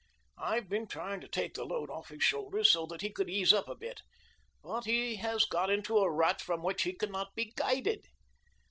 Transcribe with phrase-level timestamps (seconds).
[0.39, 3.29] I have been trying to take the load off his shoulders so that he could
[3.29, 4.01] ease up a bit,
[4.63, 8.07] but he has got into a rut from which he cannot be guided.